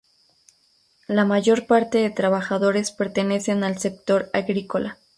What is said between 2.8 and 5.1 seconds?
pertenecen al sector agrícola.